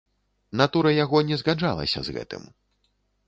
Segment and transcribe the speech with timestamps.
[0.61, 2.43] Натура яго не згаджалася з гэтым.